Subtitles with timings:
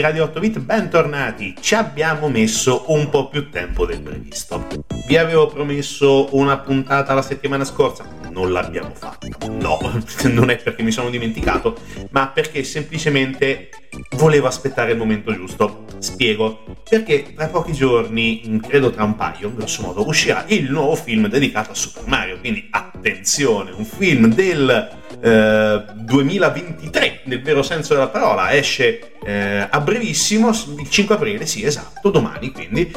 [0.00, 1.54] Di Radio 8 Bit, bentornati.
[1.60, 4.66] Ci abbiamo messo un po' più tempo del previsto.
[5.06, 9.28] Vi avevo promesso una puntata la settimana scorsa, non l'abbiamo fatta.
[9.50, 9.78] No,
[10.32, 11.76] non è perché mi sono dimenticato,
[12.12, 13.68] ma perché semplicemente
[14.16, 15.84] volevo aspettare il momento giusto.
[16.00, 16.64] Spiego.
[16.88, 21.70] Perché tra pochi giorni, credo tra un paio, grosso modo, uscirà il nuovo film dedicato
[21.70, 22.38] a Super Mario.
[22.40, 29.80] Quindi attenzione, un film del eh, 2023 nel vero senso della parola esce eh, a
[29.80, 32.90] brevissimo il 5 aprile sì esatto domani quindi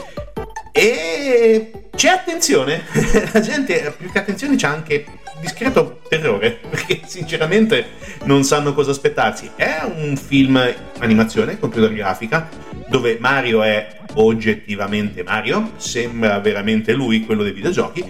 [0.71, 2.83] e c'è attenzione
[3.33, 5.05] la gente più che attenzione c'è anche
[5.41, 7.85] discreto terrore perché sinceramente
[8.23, 10.61] non sanno cosa aspettarsi è un film
[10.99, 12.47] animazione computer grafica
[12.87, 18.03] dove Mario è oggettivamente Mario sembra veramente lui quello dei videogiochi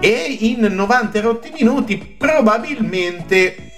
[0.00, 3.68] e in 90 rotti minuti probabilmente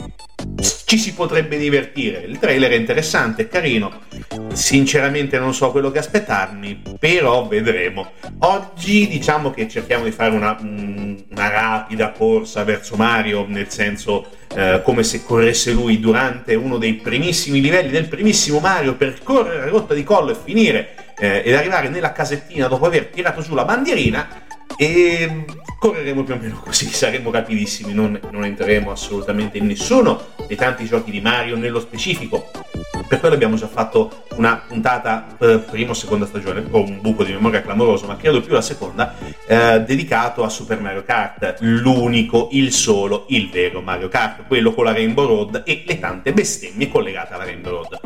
[0.84, 2.18] ci si potrebbe divertire.
[2.18, 4.00] Il trailer è interessante, è carino.
[4.52, 8.10] sinceramente non so quello che aspettarmi, però vedremo.
[8.40, 14.80] Oggi diciamo che cerchiamo di fare una, una rapida corsa verso Mario, nel senso eh,
[14.82, 19.68] come se corresse lui durante uno dei primissimi livelli del primissimo Mario per correre a
[19.68, 23.64] rotta di collo e finire eh, ed arrivare nella casettina dopo aver tirato giù la
[23.64, 24.28] bandierina
[24.76, 25.44] e
[25.80, 30.84] correremo più o meno così, saremo rapidissimi, non, non entreremo assolutamente in nessuno dei tanti
[30.84, 32.50] giochi di Mario nello specifico.
[33.08, 37.24] Per quello abbiamo già fatto una puntata eh, prima o seconda stagione, ho un buco
[37.24, 39.16] di memoria clamoroso, ma credo più la seconda,
[39.46, 44.84] eh, dedicato a Super Mario Kart, l'unico, il solo, il vero Mario Kart, quello con
[44.84, 48.00] la Rainbow Road e le tante bestemmie collegate alla Rainbow Road.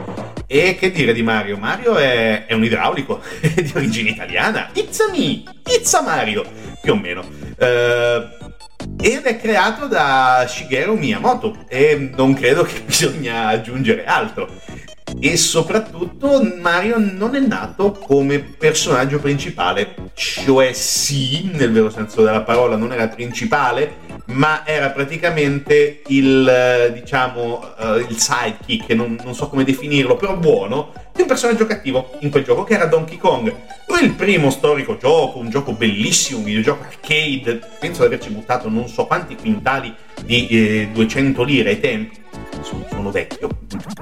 [0.46, 1.56] E che dire di Mario?
[1.56, 4.70] Mario è, è un idraulico di origine italiana.
[4.72, 5.42] It's a me!
[5.66, 6.44] It's a Mario!
[6.80, 7.24] Più o meno.
[7.64, 8.52] Uh,
[9.00, 14.50] ed è creato da Shigeru Miyamoto e non credo che bisogna aggiungere altro
[15.20, 22.42] e soprattutto Mario non è nato come personaggio principale, cioè sì, nel vero senso della
[22.42, 23.96] parola, non era principale,
[24.26, 30.36] ma era praticamente il, eh, diciamo, uh, il sidekick, non, non, so come definirlo, però
[30.36, 33.54] buono, di un personaggio cattivo in quel gioco che era Donkey Kong.
[33.86, 38.68] Poi il primo storico gioco, un gioco bellissimo, un videogioco arcade, penso di averci buttato
[38.68, 39.94] non so quanti quintali
[40.24, 42.22] di eh, 200 lire ai tempi
[42.62, 43.48] sono, sono vecchio,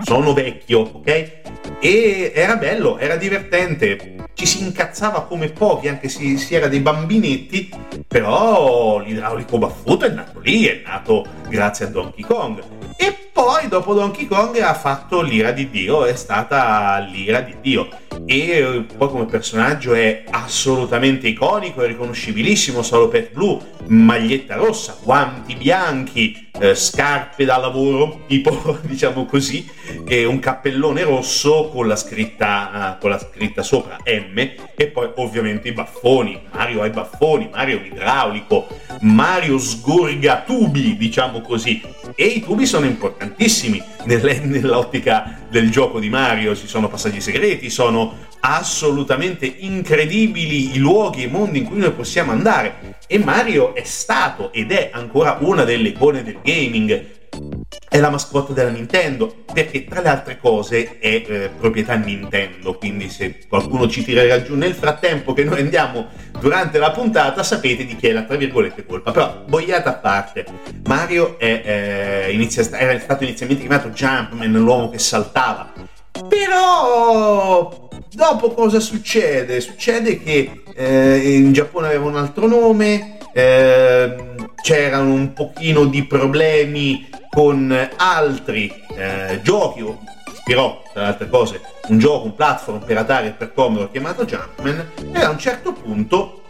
[0.02, 1.40] sono vecchio, ok?
[1.80, 6.80] E era bello, era divertente, ci si incazzava come pochi, anche se si era dei
[6.80, 7.70] bambinetti,
[8.06, 12.62] però l'idraulico baffuto è nato lì, è nato grazie a Donkey Kong.
[12.96, 17.88] E poi dopo Donkey Kong ha fatto l'ira di Dio, è stata l'ira di Dio.
[18.24, 25.56] E poi come personaggio è assolutamente iconico, è riconoscibilissimo, solo Pet Blue, maglietta rossa, guanti
[25.56, 29.68] bianchi, eh, scarpe da lavoro, tipo diciamo così,
[30.06, 34.38] e un cappellone rosso con la scritta, uh, con la scritta sopra M
[34.76, 36.40] e poi ovviamente i baffoni.
[36.52, 38.68] Mario ha i baffoni, Mario idraulico,
[39.00, 41.82] Mario sgorga tubi, diciamo così.
[42.14, 42.86] E i tubi sono
[43.32, 51.22] importantissimi nell'ottica del gioco di Mario, ci sono passaggi segreti, sono assolutamente incredibili i luoghi
[51.22, 52.96] e i mondi in cui noi possiamo andare.
[53.06, 57.20] E Mario è stato ed è ancora una delle icone del gaming.
[57.92, 63.10] È la mascotte della Nintendo, perché tra le altre cose è eh, proprietà Nintendo, quindi
[63.10, 66.06] se qualcuno ci tirerà giù nel frattempo che noi andiamo
[66.40, 69.10] durante la puntata, sapete di chi è la tra virgolette colpa.
[69.10, 70.46] Però, boiata a parte,
[70.86, 75.70] Mario è, eh, inizia, era stato inizialmente chiamato Jumpman, l'uomo che saltava.
[76.26, 79.60] Però dopo cosa succede?
[79.60, 84.16] Succede che eh, in Giappone aveva un altro nome, eh,
[84.62, 89.82] c'erano un pochino di problemi con altri eh, giochi,
[90.30, 94.26] ispirò tra le altre cose un gioco, un platform per Atari e per Commodore chiamato
[94.26, 96.42] Jumpman e a un certo punto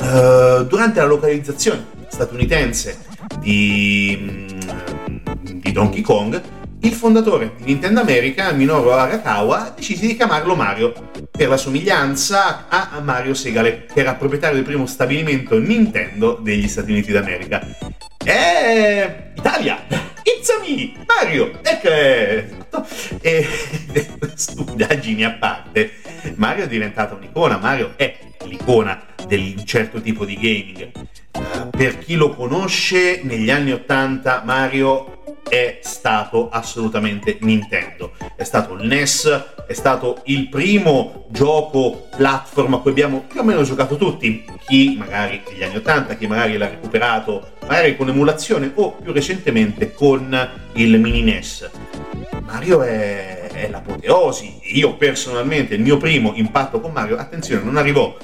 [0.00, 2.98] eh, durante la localizzazione statunitense
[3.40, 6.42] di, mm, di Donkey Kong
[6.80, 10.92] il fondatore di Nintendo America, Minoru Arakawa, decise di chiamarlo Mario
[11.30, 16.92] per la somiglianza a Mario Segale, che era proprietario del primo stabilimento Nintendo degli Stati
[16.92, 17.66] Uniti d'America.
[18.28, 19.86] E Italia!
[20.24, 21.60] It's me, Mario!
[21.62, 22.84] Ecco!
[23.20, 23.46] E
[24.34, 25.92] stupidaggini a parte,
[26.34, 30.90] Mario è diventata un'icona, Mario è l'icona di un certo tipo di gaming.
[31.70, 38.14] Per chi lo conosce, negli anni 80 Mario è stato assolutamente Nintendo.
[38.34, 43.44] È stato il NES, è stato il primo gioco platform a cui abbiamo più o
[43.44, 44.44] meno giocato tutti.
[44.66, 49.92] Chi magari negli anni 80, chi magari l'ha recuperato magari con emulazione o più recentemente
[49.92, 51.70] con il mini NES.
[52.44, 54.58] Mario è, è l'apoteosi.
[54.74, 58.16] Io personalmente il mio primo impatto con Mario, attenzione, non arrivò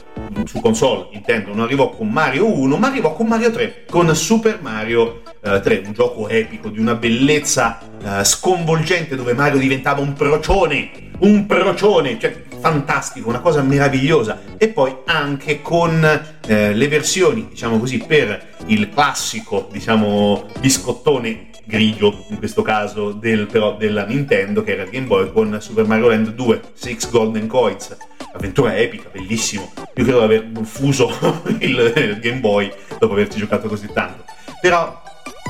[0.45, 4.59] su console, intendo, non arrivò con Mario 1, ma arrivò con Mario 3, con Super
[4.61, 10.13] Mario eh, 3, un gioco epico di una bellezza eh, sconvolgente dove Mario diventava un
[10.13, 10.91] procione,
[11.23, 14.41] un procione, cioè fantastico, una cosa meravigliosa.
[14.57, 16.05] E poi anche con
[16.47, 23.47] eh, le versioni, diciamo così, per il classico, diciamo, biscottone grigio, in questo caso del,
[23.47, 27.47] però della Nintendo, che era il Game Boy, con Super Mario Land 2, Six Golden
[27.47, 27.97] Coins.
[28.35, 29.73] Avventura epica, bellissimo.
[29.77, 31.11] Io credo di aver fuso
[31.59, 34.25] il, il Game Boy dopo averci giocato così tanto.
[34.61, 35.02] Però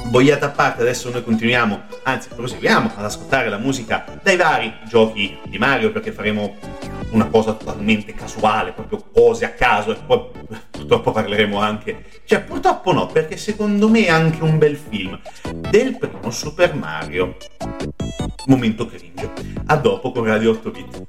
[0.06, 5.38] boiata a parte, adesso noi continuiamo, anzi proseguiamo ad ascoltare la musica dai vari giochi
[5.46, 6.56] di Mario perché faremo
[7.10, 10.20] una cosa totalmente casuale, proprio cose a caso e poi
[10.70, 15.18] purtroppo parleremo anche, cioè purtroppo no, perché secondo me è anche un bel film
[15.70, 17.36] del primo Super Mario.
[18.46, 19.30] Momento cringe.
[19.66, 21.06] A dopo con Radio 8 Bit.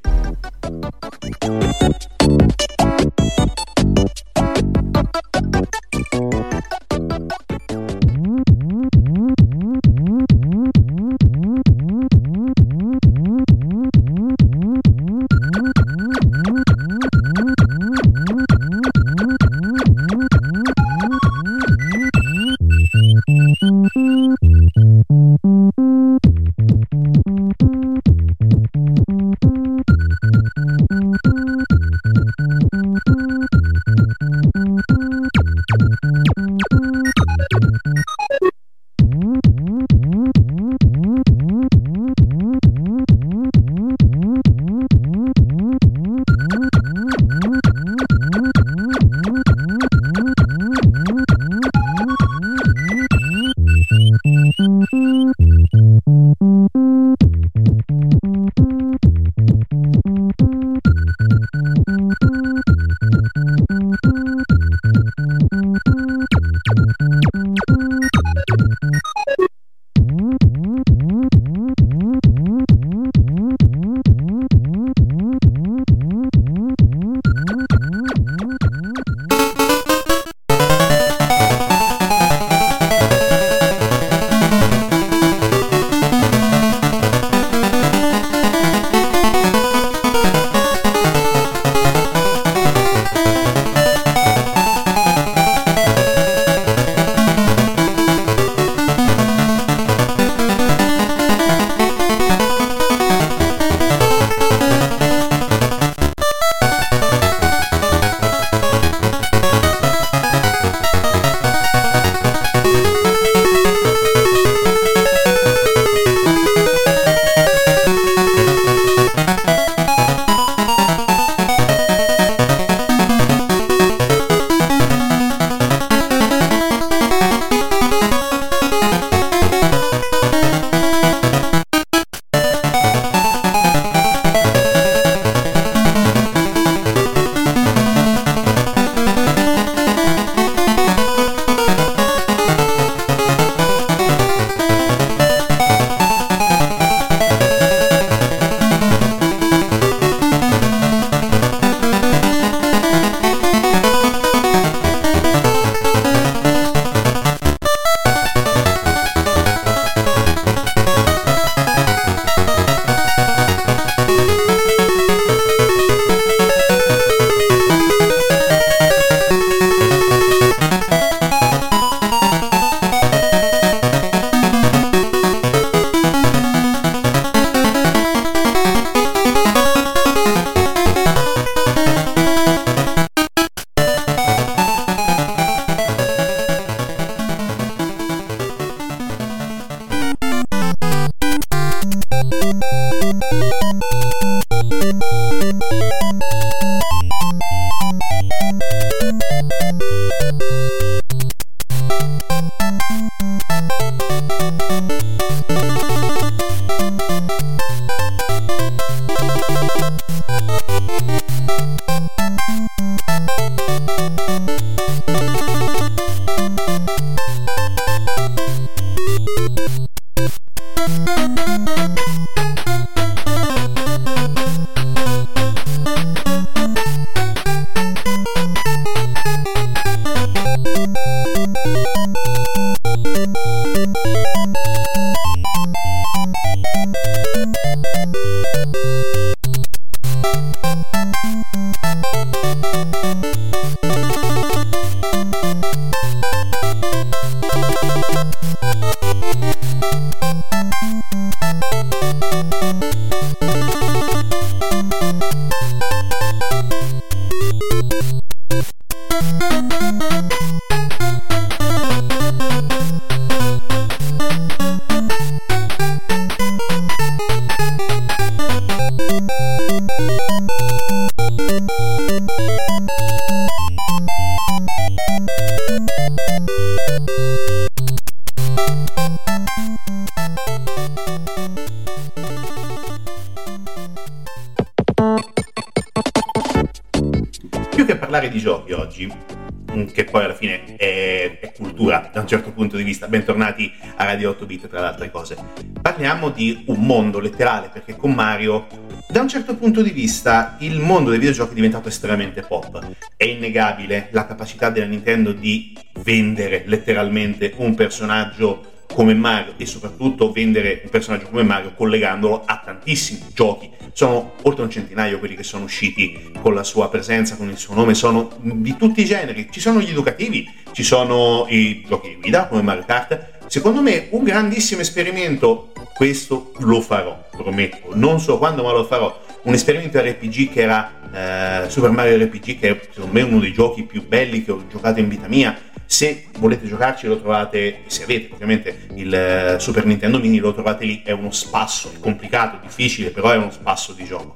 [294.44, 295.38] 8 Bit, tra le altre cose.
[295.82, 298.68] Parliamo di un mondo letterale, perché con Mario,
[299.08, 302.96] da un certo punto di vista, il mondo dei videogiochi è diventato estremamente pop.
[303.16, 310.32] È innegabile la capacità della Nintendo di vendere letteralmente un personaggio come Mario e soprattutto
[310.32, 313.72] vendere un personaggio come Mario collegandolo a tantissimi giochi.
[313.92, 317.74] Sono oltre un centinaio quelli che sono usciti con la sua presenza, con il suo
[317.74, 319.48] nome, sono di tutti i generi.
[319.52, 323.33] Ci sono gli educativi, ci sono i giochi di guida come Mario Kart.
[323.54, 327.92] Secondo me un grandissimo esperimento, questo lo farò, prometto.
[327.94, 329.22] Non so quando, ma lo farò.
[329.44, 333.54] Un esperimento RPG che era eh, Super Mario RPG, che è secondo me uno dei
[333.54, 335.56] giochi più belli che ho giocato in vita mia
[335.86, 340.86] se volete giocarci lo trovate, se avete ovviamente il eh, Super Nintendo Mini lo trovate
[340.86, 344.36] lì, è uno spasso, è complicato, difficile, però è uno spasso di gioco.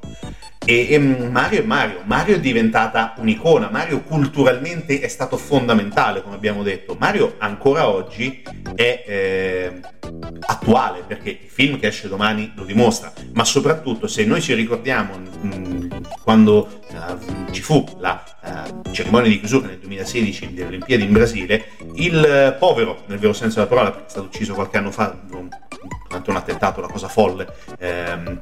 [0.69, 6.35] E, e, Mario è Mario, Mario è diventata un'icona, Mario culturalmente è stato fondamentale, come
[6.35, 6.97] abbiamo detto.
[6.99, 8.43] Mario ancora oggi
[8.75, 9.79] è eh,
[10.41, 15.17] attuale perché il film che esce domani lo dimostra, ma soprattutto se noi ci ricordiamo
[15.17, 15.89] mh, mm,
[16.21, 21.67] quando uh, ci fu la uh, cerimonia di chiusura nel 2016 delle Olimpiadi in Brasile,
[21.93, 22.17] il
[22.53, 25.17] uh, povero, nel vero senso della parola, perché è stato ucciso qualche anno fa
[26.07, 27.47] durante un attentato, una cosa folle,
[27.79, 28.41] ehm,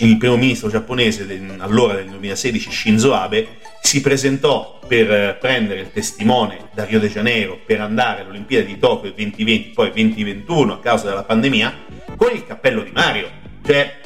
[0.00, 1.26] il primo ministro giapponese
[1.58, 7.08] allora del 2016, Shinzo Abe, si presentò per eh, prendere il testimone da Rio de
[7.08, 11.72] Janeiro per andare alle Olimpiadi di Tokyo 2020, poi 2021 a causa della pandemia,
[12.16, 13.28] con il cappello di Mario.
[13.64, 14.00] Cioè,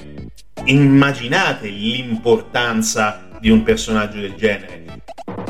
[0.65, 4.85] immaginate l'importanza di un personaggio del genere.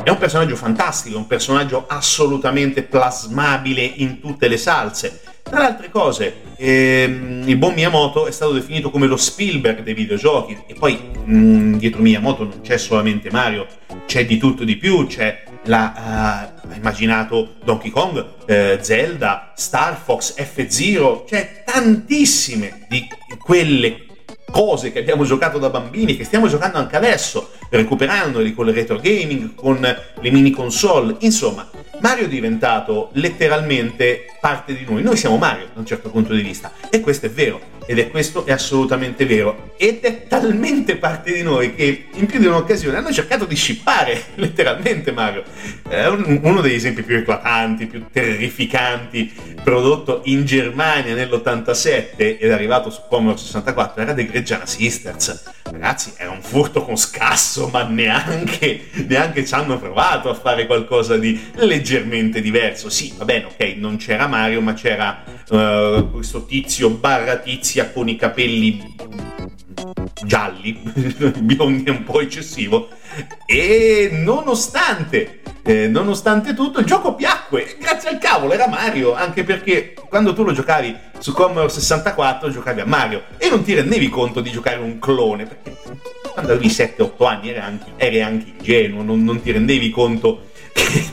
[0.03, 5.23] È un personaggio fantastico, un personaggio assolutamente plasmabile in tutte le salse.
[5.49, 9.95] Tra le altre cose, ehm, il buon Miyamoto è stato definito come lo Spielberg dei
[9.95, 13.67] videogiochi e poi mh, dietro Miyamoto non c'è solamente Mario,
[14.05, 20.35] c'è di tutto di più, c'è la, uh, immaginato Donkey Kong, uh, Zelda, Star Fox,
[20.35, 23.09] F-Zero, c'è tantissime di
[23.43, 24.05] quelle
[24.51, 28.99] cose che abbiamo giocato da bambini, che stiamo giocando anche adesso, recuperandoli con il retro
[28.99, 31.17] gaming, con le mini console.
[31.21, 31.69] Insomma,
[32.01, 35.03] Mario è diventato letteralmente parte di noi.
[35.03, 36.73] Noi siamo Mario da un certo punto di vista.
[36.91, 39.73] E questo è vero ed è questo è assolutamente vero.
[39.79, 44.25] Ed è talmente parte di noi che in più di un'occasione hanno cercato di scippare
[44.37, 45.43] letteralmente Mario.
[45.89, 49.33] È un, uno degli esempi più eclatanti più terrificanti
[49.65, 55.45] prodotto in Germania nell'87 ed arrivato su Commodore 64 era The Greggiana Sisters.
[55.63, 61.17] Ragazzi era un furto con scasso ma neanche, neanche ci hanno provato a fare qualcosa
[61.17, 61.41] di
[61.89, 62.91] leggermente diverso.
[62.91, 68.09] Sì va bene ok non c'era Mario ma c'era uh, questo tizio barra tizia con
[68.09, 68.97] i capelli
[70.25, 70.73] gialli,
[71.39, 72.89] biondi un po' eccessivo,
[73.47, 79.95] e nonostante, eh, nonostante tutto il gioco piacque, grazie al cavolo, era Mario, anche perché
[80.09, 83.23] quando tu lo giocavi su Commodore 64 giocavi a Mario.
[83.37, 85.77] E non ti rendevi conto di giocare un clone, perché
[86.33, 90.48] quando avevi 7-8 anni eri anche, eri anche ingenuo, non, non ti rendevi conto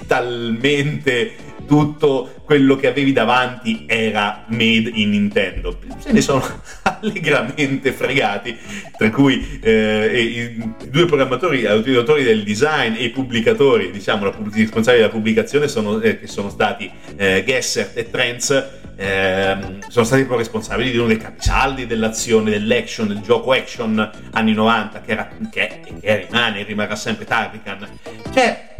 [0.07, 5.77] talmente tutto quello che avevi davanti era made in Nintendo.
[5.97, 6.43] Se ne sono
[6.83, 8.57] allegramente fregati,
[8.97, 14.61] tra cui eh, i, due programmatori, gli autori del design e i pubblicatori, diciamo, i
[14.61, 18.63] responsabili della pubblicazione sono, eh, che sono stati eh, Gessert e Trends,
[18.95, 24.53] ehm, sono stati poi responsabili di uno dei capisaldi dell'azione, dell'action, del gioco action anni
[24.53, 27.87] 90, che, era, che, che rimane rimarrà sempre Tarrican.
[28.31, 28.74] Cioè,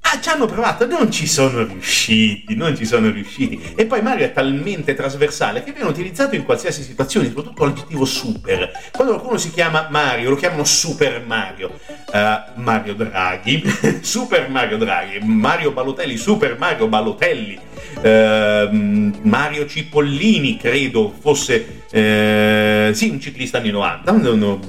[0.00, 3.60] Ah, ci hanno provato, non ci sono riusciti, non ci sono riusciti.
[3.74, 8.70] E poi Mario è talmente trasversale che viene utilizzato in qualsiasi situazione, soprattutto l'aggettivo super.
[8.92, 11.78] Quando qualcuno si chiama Mario, lo chiamano Super Mario.
[12.12, 13.62] Uh, Mario Draghi,
[14.02, 17.58] Super Mario Draghi, Mario Balotelli, Super Mario Balotelli,
[17.96, 24.12] uh, Mario Cipollini, credo fosse, uh, sì, un ciclista anni 90.
[24.12, 24.60] No, no,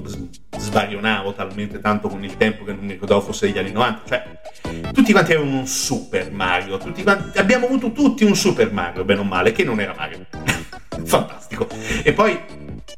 [0.57, 4.01] svarionavo talmente tanto con il tempo che non mi ricordavo fosse degli anni 90.
[4.07, 9.19] Cioè, tutti quanti avevano un Super Mario, quanti, abbiamo avuto tutti un Super Mario, bene
[9.21, 10.25] o male, che non era Mario.
[11.03, 11.67] Fantastico.
[12.03, 12.39] E poi,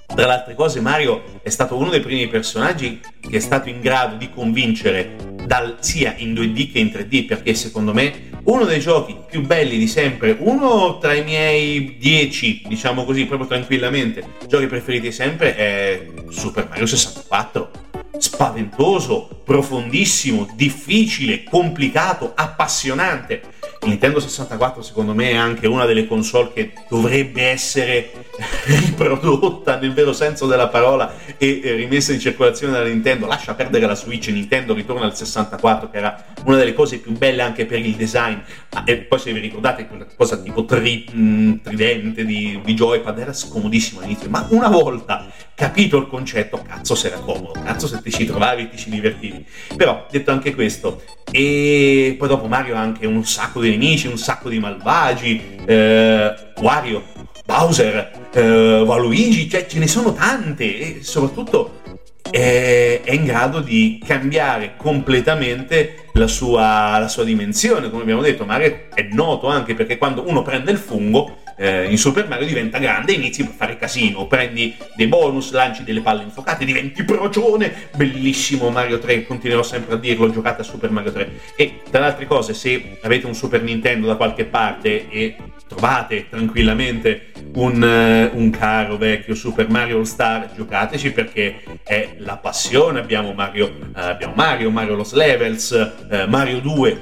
[0.06, 3.82] tra le altre cose, Mario è stato uno dei primi personaggi che è stato in
[3.82, 8.80] grado di convincere dal, sia in 2D che in 3D, perché secondo me uno dei
[8.80, 14.68] giochi più belli di sempre, uno tra i miei 10, diciamo così, proprio tranquillamente, giochi
[14.68, 17.72] preferiti sempre è Super Mario 64
[18.18, 23.42] spaventoso, profondissimo, difficile, complicato, appassionante.
[23.88, 28.12] Nintendo 64 secondo me è anche una delle console che dovrebbe essere
[28.66, 33.26] riprodotta nel vero senso della parola e rimessa in circolazione dalla Nintendo.
[33.26, 37.42] Lascia perdere la Switch, Nintendo ritorna al 64 che era una delle cose più belle
[37.42, 38.38] anche per il design.
[38.70, 42.74] Ah, e poi se vi ricordate quella cosa tipo tri, mh, mm, tridente di, di
[42.74, 45.26] joypad era scomodissimo all'inizio, ma una volta
[45.58, 49.44] capito il concetto, cazzo se era comodo, cazzo se ti ci trovavi, ti ci divertivi.
[49.76, 54.20] Però detto anche questo, e poi dopo Mario ha anche un sacco di nemici, un
[54.20, 57.04] sacco di malvagi, eh, Wario,
[57.44, 61.82] Bowser, eh, Waluigi, cioè ce ne sono tante e soprattutto
[62.30, 68.46] è, è in grado di cambiare completamente la sua, la sua dimensione, come abbiamo detto,
[68.46, 72.78] Mario è noto anche perché quando uno prende il fungo eh, in Super Mario diventa
[72.78, 77.90] grande e inizi a fare casino, prendi dei bonus, lanci delle palle infuocate, diventi procione,
[77.96, 81.32] bellissimo Mario 3, continuerò sempre a dirlo, giocate a Super Mario 3.
[81.56, 85.36] E tra le altre cose, se avete un Super Nintendo da qualche parte e
[85.68, 92.38] trovate tranquillamente un, uh, un caro vecchio Super Mario All Star, giocateci perché è la
[92.38, 95.72] passione, abbiamo Mario, uh, abbiamo Mario, Mario Lost Levels,
[96.10, 97.02] uh, Mario 2,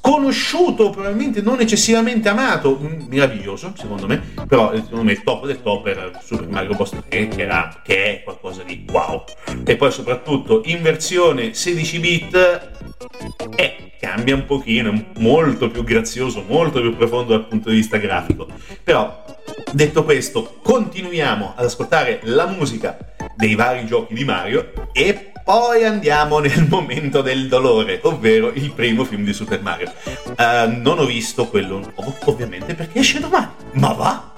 [0.00, 5.62] conosciuto, probabilmente non eccessivamente amato, mm, meraviglioso secondo me, però secondo me il top del
[5.62, 6.90] top era Super Mario Bros.
[7.08, 9.24] 3 che, era, che è qualcosa di wow.
[9.64, 12.70] E poi soprattutto in versione 16 bit
[13.56, 17.98] eh, cambia un pochino, è molto più grazioso, molto più profondo dal punto di vista
[17.98, 18.48] grafico.
[18.82, 19.24] Però,
[19.72, 22.96] detto questo, continuiamo ad ascoltare la musica
[23.36, 29.04] dei vari giochi di Mario e poi andiamo nel momento del dolore, ovvero il primo
[29.04, 29.92] film di Super Mario.
[30.24, 31.92] Uh, non ho visto quello,
[32.26, 33.48] ovviamente, perché esce domani.
[33.72, 34.29] Ma va!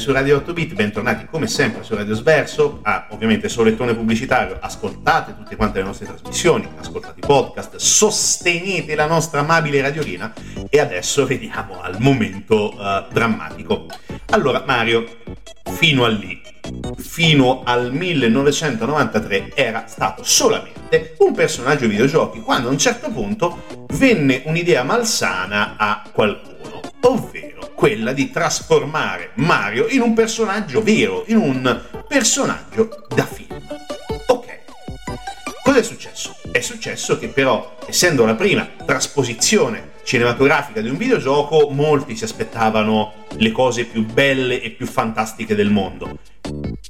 [0.00, 2.80] Su Radio 8 Bit, bentornati come sempre su Radio Sverso.
[2.84, 9.04] Ah, ovviamente solettone pubblicitario, ascoltate tutte quante le nostre trasmissioni, ascoltate i podcast, sostenete la
[9.04, 10.32] nostra amabile radiolina
[10.70, 13.88] e adesso veniamo al momento uh, drammatico.
[14.30, 15.04] Allora, Mario,
[15.74, 16.40] fino a lì,
[16.96, 24.40] fino al 1993 era stato solamente un personaggio videogiochi, quando a un certo punto venne
[24.46, 31.80] un'idea malsana a qualcuno, ovvero quella di trasformare Mario in un personaggio vero, in un
[32.06, 33.58] personaggio da film.
[34.26, 34.58] Ok,
[35.62, 36.36] cosa è successo?
[36.50, 43.26] È successo che però, essendo la prima trasposizione cinematografica di un videogioco, molti si aspettavano
[43.36, 46.18] le cose più belle e più fantastiche del mondo.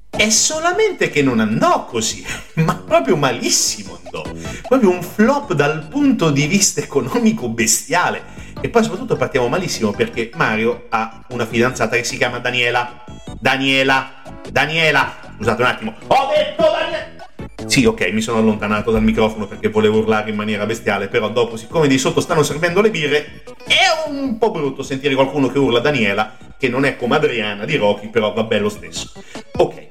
[0.08, 2.24] È solamente che non andò così,
[2.64, 4.22] ma proprio malissimo andò.
[4.66, 8.39] Proprio un flop dal punto di vista economico bestiale.
[8.62, 13.04] E poi soprattutto partiamo malissimo perché Mario ha una fidanzata che si chiama Daniela.
[13.38, 17.28] Daniela, Daniela, scusate un attimo, ho detto Daniela!
[17.66, 21.56] Sì, ok, mi sono allontanato dal microfono perché volevo urlare in maniera bestiale, però dopo,
[21.56, 25.78] siccome di sotto stanno servendo le birre, è un po' brutto sentire qualcuno che urla
[25.78, 29.12] Daniela, che non è come Adriana di Rocky, però va bene lo stesso.
[29.56, 29.86] Ok,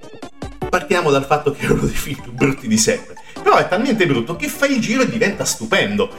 [0.69, 3.15] partiamo dal fatto che è uno dei film più brutti di sempre.
[3.41, 6.11] Però è talmente brutto che fa il giro e diventa stupendo.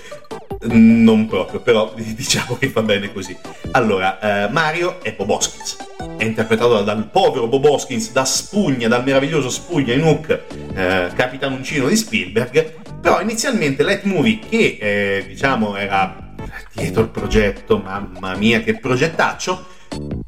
[0.62, 3.36] Non proprio, però diciamo che va bene così.
[3.72, 5.76] Allora, eh, Mario è Bob Hoskins.
[6.16, 10.42] È interpretato dal povero Bob Hoskins, da Spugna, dal meraviglioso Spugna in Hook,
[10.74, 12.78] eh, capitanuncino di Spielberg.
[13.00, 16.28] Però inizialmente Light Movie, che eh, diciamo era
[16.74, 19.66] dietro il progetto, mamma mia che progettaccio,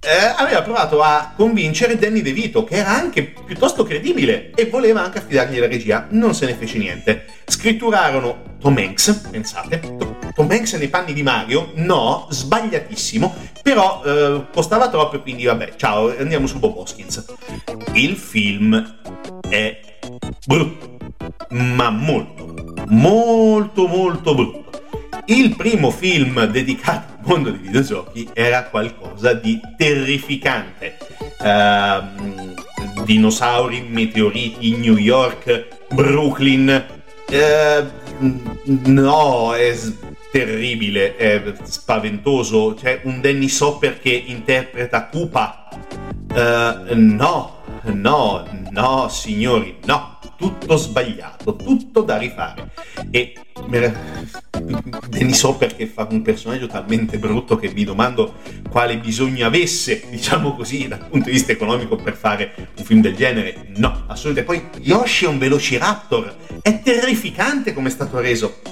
[0.00, 5.18] eh, aveva provato a convincere Danny DeVito, che era anche piuttosto credibile e voleva anche
[5.18, 6.06] affidargli la regia.
[6.10, 7.26] Non se ne fece niente.
[7.44, 10.11] Scritturarono Tom Hanks, pensate.
[10.34, 11.72] Tom Hanks nei panni di Mario?
[11.74, 13.34] No, sbagliatissimo.
[13.62, 17.24] Però eh, costava troppo e quindi vabbè, ciao, andiamo su Bob Hoskins.
[17.92, 18.98] Il film
[19.48, 19.80] è
[20.46, 20.96] brutto,
[21.50, 22.54] ma molto,
[22.88, 24.80] molto, molto brutto.
[25.26, 30.96] Il primo film dedicato al mondo dei videogiochi era qualcosa di terrificante.
[31.38, 32.54] Uh,
[33.04, 36.84] dinosauri, meteoriti, New York, Brooklyn.
[37.28, 37.86] Uh,
[38.90, 39.76] no, è
[40.32, 42.74] terribile, è spaventoso.
[42.74, 45.68] C'è un Danny Sopper che interpreta Koopa.
[46.34, 52.72] Uh, no, no, no, signori, no tutto sbagliato, tutto da rifare.
[53.10, 53.34] E
[53.70, 58.34] ne so perché fa un personaggio talmente brutto che vi domando
[58.68, 63.14] quale bisogno avesse, diciamo così, dal punto di vista economico per fare un film del
[63.14, 63.66] genere.
[63.76, 64.70] No, assolutamente.
[64.70, 68.71] Poi Yoshi è un velociraptor, è terrificante come è stato reso.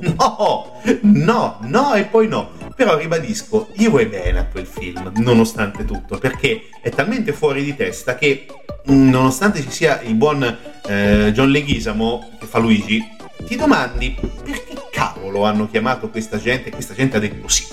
[0.00, 0.72] No,
[1.02, 2.50] no, no e poi no.
[2.74, 7.74] Però ribadisco, io vuoi bene a quel film, nonostante tutto, perché è talmente fuori di
[7.74, 8.46] testa che,
[8.84, 10.42] nonostante ci sia il buon
[10.86, 13.02] eh, John Leghisamo che fa Luigi,
[13.46, 17.66] ti domandi perché cavolo hanno chiamato questa gente e questa gente ha detto sì.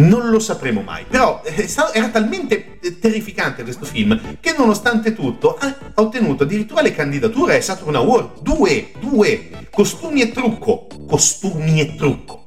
[0.00, 5.58] Non lo sapremo mai, però eh, era talmente eh, terrificante questo film che nonostante tutto
[5.58, 11.94] ha ottenuto addirittura le candidature ai Saturn Award, due, due, costumi e trucco, costumi e
[11.96, 12.44] trucco.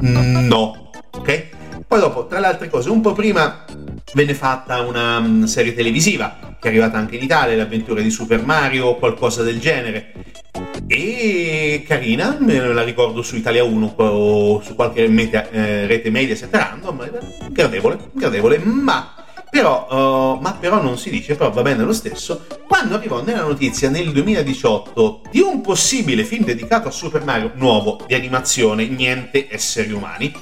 [0.00, 1.58] No, ok?
[1.90, 3.64] Poi dopo, tra le altre cose, un po' prima
[4.14, 8.10] venne fatta una um, serie televisiva che è arrivata anche in Italia, le avventure di
[8.10, 10.12] Super Mario o qualcosa del genere.
[10.86, 16.36] E carina, me la ricordo su Italia 1 o su qualche media, eh, rete media
[16.36, 17.10] set random,
[17.50, 19.12] gradevole, gradevole, ma
[19.50, 23.42] però, uh, ma però non si dice, però va bene lo stesso, quando arrivò nella
[23.42, 29.48] notizia nel 2018 di un possibile film dedicato a Super Mario nuovo di animazione, niente
[29.50, 30.32] esseri umani,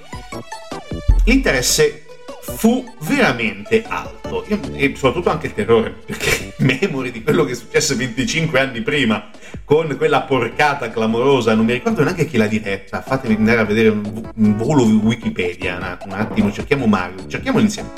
[1.29, 2.05] l'interesse
[2.41, 4.45] fu veramente alto.
[4.45, 9.31] E soprattutto anche il terrore perché memori di quello che è successo 25 anni prima
[9.65, 13.03] con quella porcata clamorosa non mi ricordo neanche chi l'ha diretta.
[13.03, 17.91] Fatemi andare a vedere un, un volo Wikipedia un, attimo cerchiamo Mario cerchiamo insieme.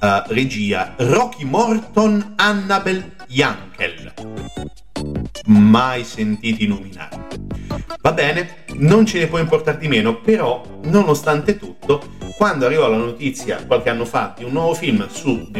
[0.00, 4.12] Uh, regia Rocky Morton Annabel Yankel
[5.46, 7.26] mai sentiti nominare.
[8.00, 12.96] Va bene non ce ne può importare di meno però nonostante tutto quando arrivò la
[12.96, 15.50] notizia qualche anno fa di un nuovo film su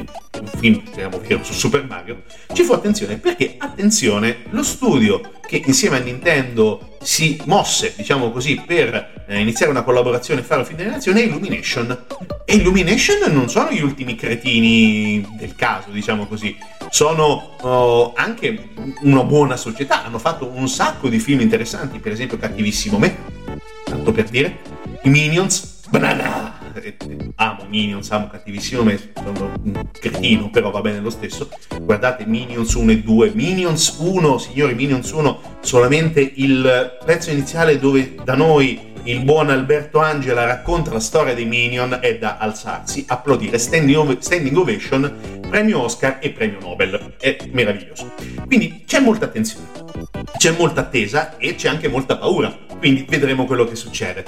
[0.59, 2.23] film diciamo su Super Mario,
[2.53, 8.63] ci fu attenzione perché attenzione, lo studio che insieme a Nintendo si mosse, diciamo così,
[8.67, 12.05] per eh, iniziare una collaborazione e un film d'animazione è Illumination.
[12.47, 16.57] E Illumination non sono gli ultimi cretini del caso, diciamo così,
[16.89, 18.71] sono oh, anche
[19.03, 23.17] una buona società, hanno fatto un sacco di film interessanti, per esempio Cattivissimo Me,
[23.85, 24.61] tanto per dire,
[25.03, 26.57] i Minions, Banana!
[27.37, 31.49] Amo Minions, amo cattivissimo, ma sono un cretino, però va bene lo stesso.
[31.81, 33.33] Guardate Minions 1 e 2.
[33.35, 40.01] Minions 1, signori, Minions 1, solamente il pezzo iniziale dove da noi il buon Alberto
[40.01, 45.81] Angela racconta la storia dei Minion è da alzarsi, applaudire, standing, ov- standing ovation, premio
[45.81, 47.15] Oscar e premio Nobel.
[47.19, 48.13] È meraviglioso.
[48.47, 49.67] Quindi c'è molta attenzione,
[50.37, 52.55] c'è molta attesa e c'è anche molta paura.
[52.79, 54.25] Quindi vedremo quello che succede.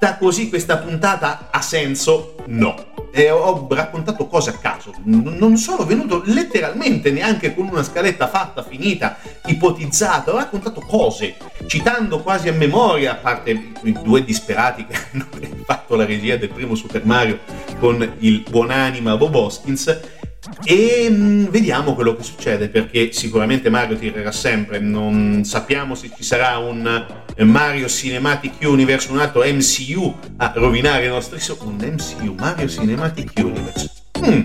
[0.00, 2.36] Detta così questa puntata ha senso?
[2.46, 4.94] No e ho raccontato cose a caso.
[5.02, 10.32] Non sono venuto letteralmente neanche con una scaletta fatta, finita, ipotizzata.
[10.32, 11.34] Ho raccontato cose,
[11.66, 15.26] citando quasi a memoria, a parte i due disperati che hanno
[15.64, 17.40] fatto la regia del primo Super Mario
[17.80, 20.00] con il buonanima Bob Hoskins
[20.62, 26.22] e mm, vediamo quello che succede perché sicuramente Mario tirerà sempre, non sappiamo se ci
[26.22, 31.84] sarà un Mario Cinematic Universe, un altro MCU a rovinare i nostri sogni.
[31.84, 33.90] Un MCU, Mario Cinematic Universe.
[34.26, 34.40] Mm,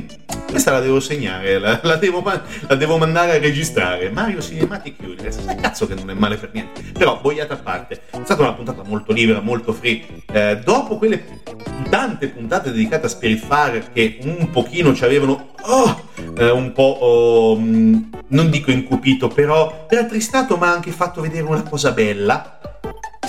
[0.48, 4.12] questa la devo segnare, la, la, devo, la, devo, mandare a registrare.
[4.12, 5.42] Mario Cinematic Universe.
[5.42, 6.84] Sai cazzo che non è male per niente.
[6.94, 10.06] Però, boiata a parte, è stata una puntata molto libera, molto free.
[10.32, 11.42] Eh, dopo quelle
[11.90, 17.58] tante puntate dedicate a Spiritfarer che un pochino ci avevano oh, eh, un po', oh,
[17.58, 22.60] non dico incupito, però rattristato, ma anche fatto vedere una cosa bella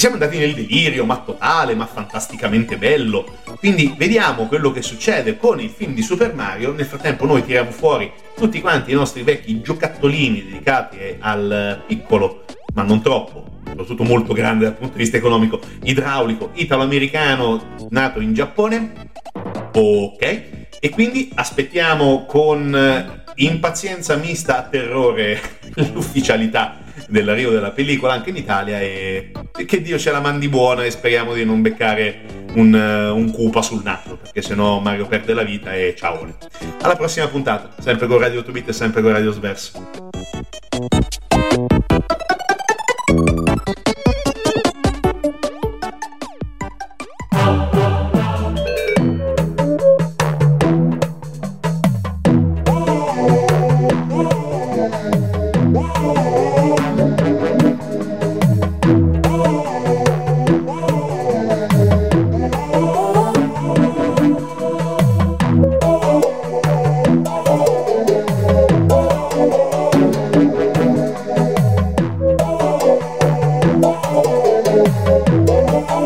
[0.04, 3.38] siamo andati nel delirio, ma totale, ma fantasticamente bello.
[3.56, 6.74] Quindi vediamo quello che succede con il film di Super Mario.
[6.74, 12.44] Nel frattempo noi tiriamo fuori tutti quanti i nostri vecchi giocattolini dedicati al piccolo,
[12.74, 18.34] ma non troppo, soprattutto molto grande dal punto di vista economico, idraulico italo-americano nato in
[18.34, 18.92] Giappone.
[19.72, 20.42] Ok,
[20.80, 25.40] e quindi aspettiamo con impazienza mista a terrore
[25.94, 29.32] l'ufficialità dell'arrivo della pellicola anche in Italia e
[29.66, 33.62] che Dio ce la mandi buona e speriamo di non beccare un, uh, un cupa
[33.62, 36.26] sul naso perché sennò Mario perde la vita e ciao.
[36.80, 41.12] Alla prossima puntata sempre con Radio 8 Bit e sempre con Radio Sverso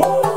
[0.00, 0.27] Oh.